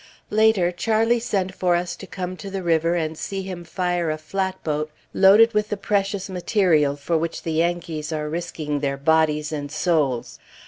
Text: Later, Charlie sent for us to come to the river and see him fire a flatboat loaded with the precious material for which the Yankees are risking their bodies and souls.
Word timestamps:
Later, 0.31 0.71
Charlie 0.71 1.19
sent 1.19 1.53
for 1.53 1.75
us 1.75 1.95
to 1.97 2.07
come 2.07 2.35
to 2.37 2.49
the 2.49 2.63
river 2.63 2.95
and 2.95 3.15
see 3.15 3.43
him 3.43 3.63
fire 3.63 4.09
a 4.09 4.17
flatboat 4.17 4.89
loaded 5.13 5.53
with 5.53 5.69
the 5.69 5.77
precious 5.77 6.27
material 6.27 6.95
for 6.95 7.19
which 7.19 7.43
the 7.43 7.51
Yankees 7.53 8.11
are 8.11 8.27
risking 8.27 8.79
their 8.79 8.97
bodies 8.97 9.51
and 9.51 9.71
souls. 9.71 10.39